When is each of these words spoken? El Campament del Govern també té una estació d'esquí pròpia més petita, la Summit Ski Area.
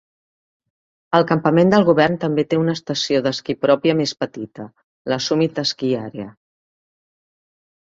El 1.17 1.25
Campament 1.31 1.73
del 1.73 1.85
Govern 1.89 2.17
també 2.23 2.45
té 2.53 2.59
una 2.61 2.75
estació 2.79 3.21
d'esquí 3.29 3.57
pròpia 3.67 3.97
més 4.01 4.15
petita, 4.25 4.67
la 5.15 5.21
Summit 5.29 5.65
Ski 5.75 5.95
Area. 6.03 6.29